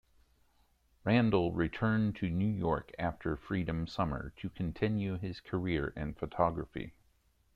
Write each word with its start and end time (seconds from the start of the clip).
Randall 1.03 1.51
returned 1.53 2.15
to 2.15 2.29
New 2.31 2.47
York 2.49 2.91
after 2.97 3.37
Freedom 3.37 3.85
Summer, 3.85 4.33
to 4.37 4.49
continue 4.49 5.19
his 5.19 5.39
career 5.39 5.93
in 5.95 6.15
photography. 6.15 6.95